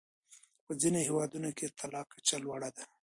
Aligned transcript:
په 0.65 0.71
ځینو 0.81 0.99
هېوادونو 1.07 1.49
کې 1.57 1.65
د 1.67 1.73
طلاق 1.79 2.07
کچه 2.13 2.37
لوړه 2.43 2.69
ده. 2.75 2.83